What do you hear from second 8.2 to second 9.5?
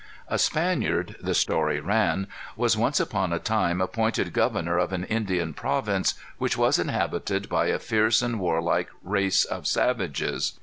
and warlike race